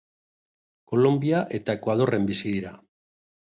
[0.91, 2.75] Kolonbia eta Ekuadorren bizi dira.